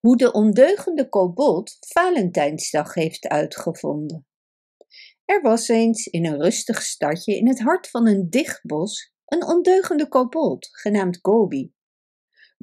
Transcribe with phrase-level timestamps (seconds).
[0.00, 4.26] Hoe de ondeugende kobold Valentijnsdag heeft uitgevonden.
[5.24, 9.46] Er was eens in een rustig stadje in het hart van een dicht bos een
[9.46, 11.72] ondeugende kobold genaamd Gobi.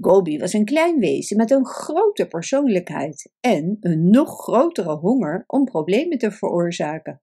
[0.01, 5.65] Gobi was een klein wezen met een grote persoonlijkheid en een nog grotere honger om
[5.65, 7.21] problemen te veroorzaken.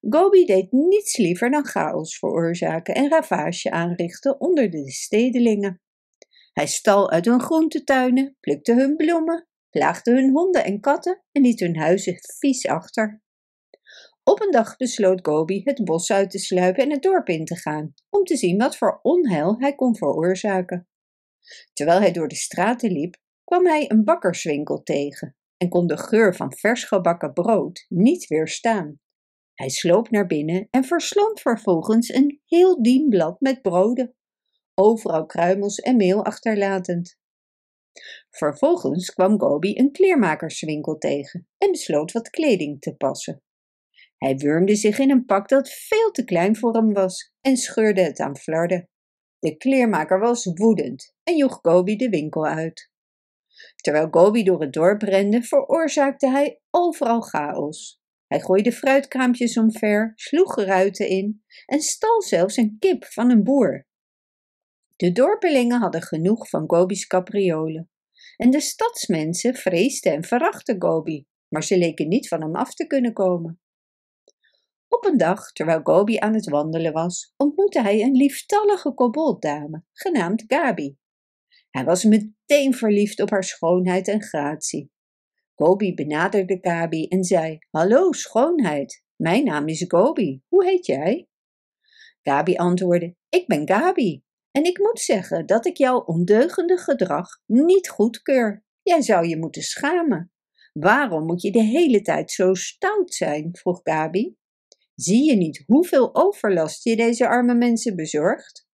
[0.00, 5.80] Gobi deed niets liever dan chaos veroorzaken en ravage aanrichten onder de stedelingen.
[6.58, 11.60] Hij stal uit hun groentetuinen, plukte hun bloemen, plaagde hun honden en katten en liet
[11.60, 13.22] hun huizen vies achter.
[14.22, 17.56] Op een dag besloot Gobi het bos uit te sluipen en het dorp in te
[17.56, 20.88] gaan, om te zien wat voor onheil hij kon veroorzaken.
[21.72, 26.34] Terwijl hij door de straten liep, kwam hij een bakkerswinkel tegen en kon de geur
[26.34, 29.00] van vers gebakken brood niet weerstaan.
[29.54, 34.14] Hij sloop naar binnen en verslond vervolgens een heel dienblad met broden,
[34.78, 37.18] overal kruimels en meel achterlatend.
[38.30, 43.42] Vervolgens kwam Gobi een kleermakerswinkel tegen en besloot wat kleding te passen.
[44.16, 48.00] Hij wurmde zich in een pak dat veel te klein voor hem was en scheurde
[48.00, 48.88] het aan flarden.
[49.38, 52.90] De kleermaker was woedend en joeg Gobi de winkel uit.
[53.76, 58.00] Terwijl Gobi door het dorp rende, veroorzaakte hij overal chaos.
[58.26, 63.86] Hij gooide fruitkraampjes omver, sloeg ruiten in en stal zelfs een kip van een boer.
[64.96, 67.90] De dorpelingen hadden genoeg van Gobi's capriolen.
[68.36, 72.86] En de stadsmensen vreesden en verachten Gobi, maar ze leken niet van hem af te
[72.86, 73.60] kunnen komen.
[74.88, 80.44] Op een dag, terwijl Gobi aan het wandelen was, ontmoette hij een lieftallige kobolddame, genaamd
[80.46, 80.96] Gabi.
[81.70, 84.90] Hij was meteen verliefd op haar schoonheid en gratie.
[85.54, 91.28] Gobi benaderde Gabi en zei: Hallo, schoonheid, mijn naam is Gobi, hoe heet jij?
[92.22, 94.24] Gabi antwoordde: Ik ben Gabi,
[94.56, 98.64] en ik moet zeggen dat ik jouw ondeugende gedrag niet goedkeur.
[98.82, 100.32] Jij zou je moeten schamen.
[100.72, 103.48] Waarom moet je de hele tijd zo stout zijn?
[103.52, 104.36] vroeg Gabi.
[104.94, 108.68] Zie je niet hoeveel overlast je deze arme mensen bezorgt?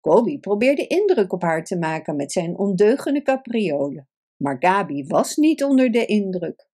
[0.00, 5.64] Gobi probeerde indruk op haar te maken met zijn ondeugende capriolen, maar Gabi was niet
[5.64, 6.68] onder de indruk.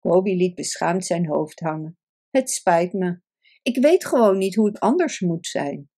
[0.00, 1.98] Gobi liet beschaamd zijn hoofd hangen.
[2.30, 3.20] Het spijt me.
[3.62, 5.90] Ik weet gewoon niet hoe ik anders moet zijn.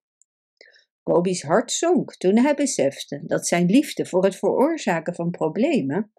[1.05, 6.13] Gobi's hart zonk toen hij besefte dat zijn liefde voor het veroorzaken van problemen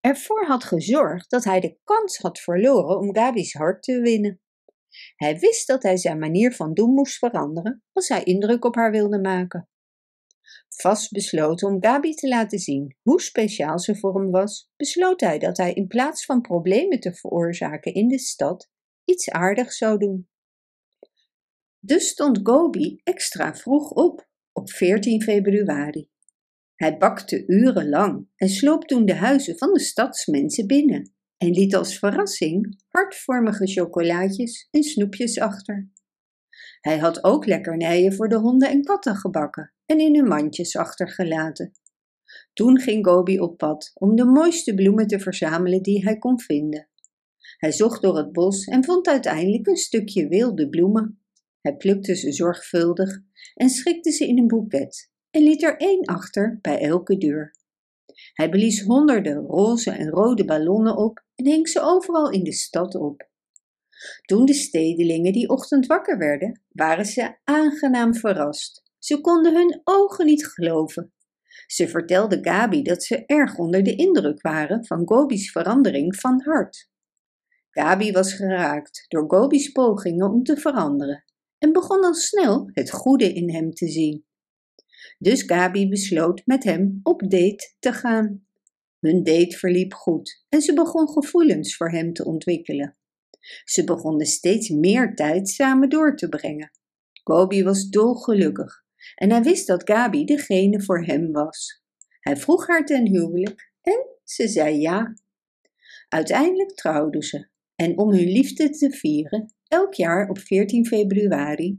[0.00, 4.40] ervoor had gezorgd dat hij de kans had verloren om Gabi's hart te winnen.
[5.16, 8.90] Hij wist dat hij zijn manier van doen moest veranderen als hij indruk op haar
[8.90, 9.68] wilde maken.
[10.68, 15.38] Vast besloten om Gabi te laten zien hoe speciaal ze voor hem was, besloot hij
[15.38, 18.70] dat hij in plaats van problemen te veroorzaken in de stad
[19.04, 20.28] iets aardigs zou doen.
[21.86, 26.08] Dus stond Gobi extra vroeg op, op 14 februari.
[26.74, 31.98] Hij bakte urenlang en sloop toen de huizen van de stadsmensen binnen en liet als
[31.98, 35.90] verrassing hartvormige chocolaatjes en snoepjes achter.
[36.80, 41.72] Hij had ook lekkernijen voor de honden en katten gebakken en in hun mandjes achtergelaten.
[42.52, 46.88] Toen ging Gobi op pad om de mooiste bloemen te verzamelen die hij kon vinden.
[47.56, 51.18] Hij zocht door het bos en vond uiteindelijk een stukje wilde bloemen.
[51.64, 53.20] Hij plukte ze zorgvuldig
[53.54, 57.54] en schikte ze in een boeket en liet er één achter bij elke deur.
[58.32, 62.94] Hij blies honderden roze en rode ballonnen op en hing ze overal in de stad
[62.94, 63.28] op.
[64.22, 68.82] Toen de stedelingen die ochtend wakker werden, waren ze aangenaam verrast.
[68.98, 71.12] Ze konden hun ogen niet geloven.
[71.66, 76.88] Ze vertelden Gabi dat ze erg onder de indruk waren van Gobi's verandering van hart.
[77.70, 81.24] Gabi was geraakt door Gobi's pogingen om te veranderen
[81.64, 84.24] en begon al snel het goede in hem te zien.
[85.18, 88.46] Dus Gabi besloot met hem op date te gaan.
[89.00, 92.96] Hun date verliep goed en ze begon gevoelens voor hem te ontwikkelen.
[93.64, 96.70] Ze begonnen steeds meer tijd samen door te brengen.
[97.22, 101.82] Gobi was dolgelukkig en hij wist dat Gabi degene voor hem was.
[102.20, 105.14] Hij vroeg haar ten huwelijk en ze zei ja.
[106.08, 111.74] Uiteindelijk trouwden ze en om hun liefde te vieren, elk jaar op 14 februari,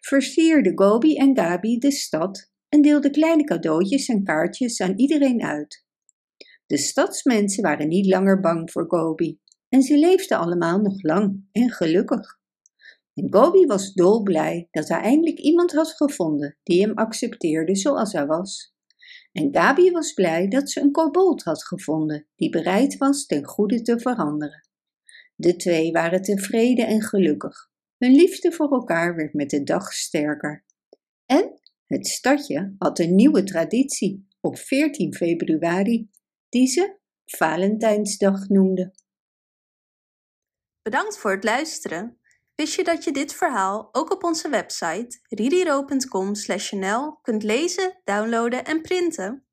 [0.00, 5.84] versierden Gobi en Gabi de stad en deelde kleine cadeautjes en kaartjes aan iedereen uit.
[6.66, 9.38] De stadsmensen waren niet langer bang voor Gobi
[9.68, 12.38] en ze leefden allemaal nog lang en gelukkig.
[13.14, 18.26] En Gobi was dolblij dat hij eindelijk iemand had gevonden die hem accepteerde zoals hij
[18.26, 18.74] was.
[19.32, 23.82] En Gabi was blij dat ze een kobold had gevonden die bereid was ten goede
[23.82, 24.65] te veranderen.
[25.36, 27.70] De twee waren tevreden en gelukkig.
[27.98, 30.64] Hun liefde voor elkaar werd met de dag sterker.
[31.26, 36.10] En het stadje had een nieuwe traditie op 14 februari,
[36.48, 38.94] die ze Valentijnsdag noemden.
[40.82, 42.20] Bedankt voor het luisteren.
[42.54, 48.82] Wist je dat je dit verhaal ook op onze website ririro.com/nl kunt lezen, downloaden en
[48.82, 49.45] printen?